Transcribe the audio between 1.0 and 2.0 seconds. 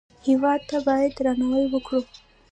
درناوی وکړو